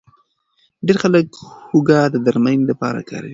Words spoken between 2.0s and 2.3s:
د